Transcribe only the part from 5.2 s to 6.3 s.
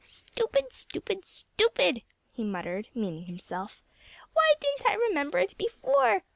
it before?